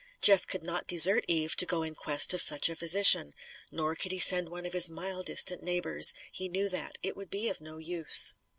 [0.19, 3.35] Jeff could not desert Eve to go in quest of such a physician.
[3.69, 6.11] Nor could he send one of his mile distant neighbours.
[6.31, 6.97] He knew that.
[7.03, 8.33] It would be of no use.